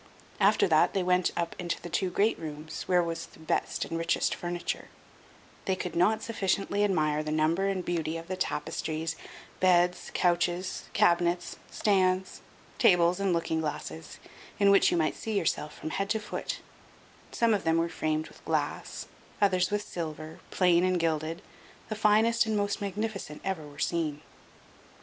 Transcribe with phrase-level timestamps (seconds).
[0.39, 3.99] After that they went up into the two great rooms, where was the best and
[3.99, 4.87] richest furniture;
[5.65, 9.05] they could not sufficiently admire the number and beauty of the tapestry,
[9.59, 12.41] beds, couches, cabinets, stands,
[12.79, 14.17] tables, and looking glasses,
[14.57, 16.61] in which you might see yourself from head to foot;
[17.31, 19.05] some of them were framed with glass,
[19.39, 21.43] others with silver, plain and gilded,
[21.89, 24.21] the finest and most magnificent ever were seen.